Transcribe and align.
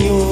you 0.00 0.23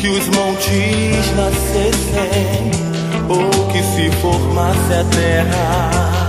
que 0.00 0.08
os 0.08 0.26
montes 0.28 1.30
nascessem 1.36 2.70
ou 3.28 3.66
que 3.68 3.82
se 3.82 4.10
formasse 4.22 4.94
a 4.94 5.04
terra. 5.04 6.19